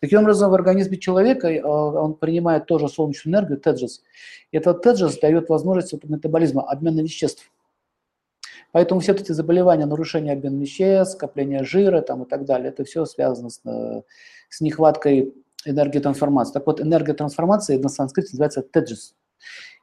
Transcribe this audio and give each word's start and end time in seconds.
Таким 0.00 0.20
образом, 0.20 0.50
в 0.50 0.54
организме 0.54 0.96
человека 0.96 1.48
э, 1.48 1.60
он 1.62 2.14
принимает 2.14 2.66
тоже 2.66 2.88
солнечную 2.88 3.34
энергию, 3.34 3.58
теджес. 3.58 4.02
И 4.52 4.56
этот 4.56 4.82
теджес 4.82 5.18
дает 5.18 5.48
возможность 5.48 5.92
метаболизма, 6.04 6.62
обмена 6.62 7.00
веществ. 7.00 7.50
Поэтому 8.70 9.00
все 9.00 9.12
эти 9.12 9.32
заболевания, 9.32 9.86
нарушение 9.86 10.34
обмена 10.34 10.60
веществ, 10.60 11.14
скопление 11.14 11.64
жира 11.64 12.00
там, 12.02 12.22
и 12.22 12.26
так 12.28 12.44
далее, 12.44 12.68
это 12.68 12.84
все 12.84 13.06
связано 13.06 13.50
с, 13.50 13.60
э, 13.64 14.02
с 14.50 14.60
нехваткой 14.60 15.34
энергии 15.64 15.98
трансформации. 15.98 16.52
Так 16.52 16.66
вот, 16.66 16.80
энергия 16.80 17.14
трансформации 17.14 17.76
на 17.76 17.88
санскрите 17.88 18.30
называется 18.32 18.62
теджес. 18.62 19.14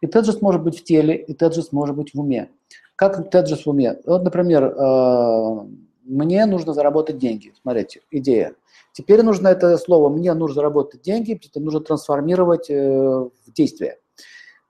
И 0.01 0.07
теджес 0.07 0.41
может 0.41 0.63
быть 0.63 0.79
в 0.79 0.83
теле, 0.83 1.15
и 1.15 1.33
теджес 1.33 1.71
может 1.71 1.95
быть 1.95 2.13
в 2.13 2.19
уме. 2.19 2.49
Как 2.95 3.29
теджес 3.29 3.65
в 3.65 3.69
уме? 3.69 3.99
Вот, 4.05 4.23
например, 4.23 4.63
э, 4.63 5.67
мне 6.15 6.45
нужно 6.45 6.73
заработать 6.73 7.17
деньги. 7.17 7.53
Смотрите, 7.61 8.01
идея. 8.09 8.55
Теперь 8.93 9.21
нужно 9.21 9.49
это 9.49 9.77
слово 9.77 10.09
«мне 10.09 10.33
нужно 10.33 10.55
заработать 10.55 11.01
деньги», 11.01 11.39
это 11.43 11.59
нужно 11.59 11.81
трансформировать 11.81 12.69
э, 12.69 12.75
в 12.75 13.51
действие. 13.53 13.99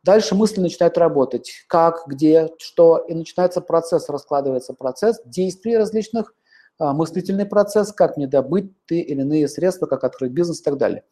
Дальше 0.03 0.33
мысли 0.33 0.61
начинают 0.61 0.97
работать. 0.97 1.63
Как, 1.67 2.03
где, 2.07 2.49
что. 2.57 2.97
И 2.97 3.13
начинается 3.13 3.61
процесс, 3.61 4.09
раскладывается 4.09 4.73
процесс 4.73 5.21
действий 5.25 5.77
различных, 5.77 6.33
а, 6.77 6.93
мыслительный 6.93 7.45
процесс, 7.45 7.91
как 7.93 8.17
мне 8.17 8.27
добыть 8.27 8.71
те 8.87 9.01
или 9.01 9.21
иные 9.21 9.47
средства, 9.47 9.85
как 9.85 10.03
открыть 10.03 10.31
бизнес 10.31 10.61
и 10.61 10.63
так 10.63 10.77
далее. 10.77 11.03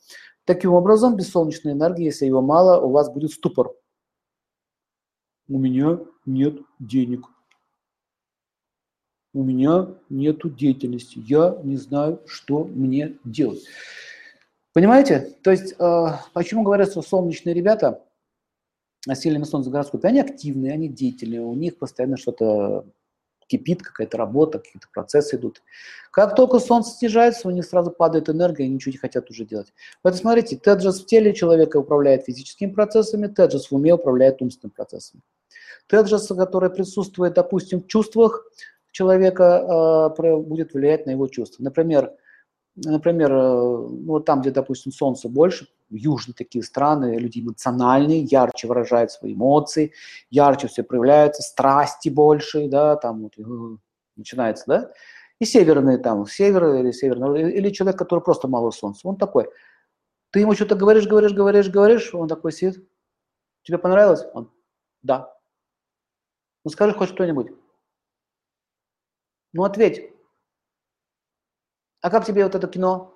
Таким 0.45 0.73
образом, 0.73 1.15
без 1.15 1.29
солнечной 1.29 1.73
энергии, 1.73 2.05
если 2.05 2.25
его 2.25 2.41
мало, 2.41 2.81
у 2.81 2.91
вас 2.91 3.11
будет 3.11 3.31
ступор. 3.31 3.73
У 5.47 5.57
меня 5.59 5.99
нет 6.25 6.57
денег. 6.79 7.27
У 9.33 9.43
меня 9.43 9.87
нет 10.09 10.41
деятельности. 10.55 11.21
Я 11.25 11.57
не 11.63 11.77
знаю, 11.77 12.21
что 12.27 12.65
мне 12.65 13.17
делать. 13.23 13.63
Понимаете? 14.73 15.35
То 15.43 15.51
есть, 15.51 15.75
э, 15.77 16.05
почему 16.33 16.63
говорят, 16.63 16.91
что 16.91 17.01
солнечные 17.01 17.53
ребята– 17.53 18.01
сильными 19.13 19.43
солнце 19.43 19.69
гороскопе, 19.69 20.07
они 20.07 20.21
активные, 20.21 20.73
они 20.73 20.87
деятельные, 20.87 21.41
у 21.41 21.53
них 21.53 21.77
постоянно 21.77 22.17
что-то 22.17 22.85
кипит, 23.47 23.83
какая-то 23.83 24.17
работа, 24.17 24.59
какие-то 24.59 24.87
процессы 24.93 25.35
идут. 25.35 25.61
Как 26.11 26.35
только 26.35 26.59
солнце 26.59 26.91
снижается, 26.97 27.47
у 27.47 27.51
них 27.51 27.65
сразу 27.65 27.91
падает 27.91 28.29
энергия, 28.29 28.65
и 28.65 28.69
ничего 28.69 28.93
не 28.93 28.97
хотят 28.97 29.29
уже 29.29 29.45
делать. 29.45 29.73
Поэтому 30.01 30.21
смотрите, 30.21 30.55
теджес 30.55 31.01
в 31.01 31.05
теле 31.05 31.33
человека 31.33 31.77
управляет 31.77 32.23
физическими 32.23 32.71
процессами, 32.71 33.27
теджес 33.27 33.69
в 33.69 33.75
уме 33.75 33.93
управляет 33.93 34.41
умственными 34.41 34.73
процессами. 34.73 35.21
Теджес, 35.87 36.27
который 36.27 36.69
присутствует, 36.69 37.33
допустим, 37.33 37.81
в 37.81 37.87
чувствах 37.87 38.45
человека, 38.93 40.13
э, 40.17 40.37
будет 40.37 40.73
влиять 40.73 41.05
на 41.05 41.11
его 41.11 41.27
чувства. 41.27 41.63
Например, 41.63 42.13
например, 42.75 43.31
э, 43.31 43.87
ну, 43.89 44.19
там, 44.19 44.41
где, 44.41 44.51
допустим, 44.51 44.91
солнце 44.91 45.29
больше, 45.29 45.67
южные 45.89 46.33
такие 46.33 46.63
страны, 46.63 47.17
люди 47.17 47.39
эмоциональные, 47.39 48.21
ярче 48.21 48.67
выражают 48.67 49.11
свои 49.11 49.33
эмоции, 49.33 49.91
ярче 50.29 50.67
все 50.67 50.83
проявляются, 50.83 51.43
страсти 51.43 52.09
больше, 52.09 52.67
да, 52.67 52.95
там 52.95 53.23
вот, 53.23 53.33
э, 53.37 53.77
начинается, 54.15 54.63
да, 54.67 54.91
и 55.39 55.45
северные 55.45 55.97
там, 55.97 56.25
север 56.25 56.75
или 56.75 56.91
северный, 56.91 57.51
или 57.51 57.69
человек, 57.69 57.99
который 57.99 58.21
просто 58.21 58.47
мало 58.47 58.71
солнца, 58.71 59.07
он 59.07 59.17
такой, 59.17 59.49
ты 60.31 60.39
ему 60.39 60.55
что-то 60.55 60.75
говоришь, 60.75 61.07
говоришь, 61.07 61.33
говоришь, 61.33 61.69
говоришь, 61.69 62.13
он 62.13 62.27
такой 62.27 62.51
сидит, 62.51 62.87
тебе 63.63 63.77
понравилось? 63.77 64.25
Он, 64.33 64.51
да. 65.03 65.31
Ну 66.65 66.71
скажи 66.71 66.93
хоть 66.93 67.09
что-нибудь. 67.09 67.51
Ну 69.53 69.63
ответь. 69.63 70.11
А 72.01 72.09
как 72.09 72.25
тебе 72.25 72.43
вот 72.43 72.55
это 72.55 72.67
кино? 72.67 73.13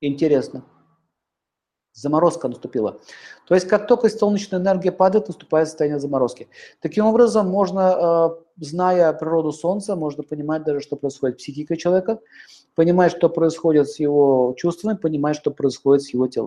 Интересно. 0.00 0.64
Заморозка 1.92 2.46
наступила. 2.46 3.00
То 3.46 3.54
есть 3.54 3.66
как 3.66 3.88
только 3.88 4.08
солнечная 4.08 4.60
энергия 4.60 4.92
падает, 4.92 5.26
наступает 5.26 5.68
состояние 5.68 5.98
заморозки. 5.98 6.48
Таким 6.80 7.06
образом, 7.06 7.48
можно, 7.48 8.30
э, 8.30 8.64
зная 8.64 9.12
природу 9.12 9.50
Солнца, 9.50 9.96
можно 9.96 10.22
понимать 10.22 10.62
даже, 10.62 10.80
что 10.80 10.94
происходит 10.94 11.40
с 11.40 11.42
психикой 11.42 11.76
человека, 11.76 12.20
понимать, 12.76 13.10
что 13.10 13.28
происходит 13.28 13.90
с 13.90 13.98
его 13.98 14.54
чувствами, 14.56 14.96
понимать, 14.96 15.36
что 15.36 15.50
происходит 15.50 16.04
с 16.04 16.10
его 16.14 16.28
телом. 16.28 16.46